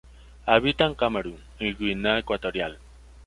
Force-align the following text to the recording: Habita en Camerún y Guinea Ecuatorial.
Habita 0.47 0.87
en 0.87 0.95
Camerún 0.95 1.37
y 1.59 1.75
Guinea 1.75 2.17
Ecuatorial. 2.17 2.79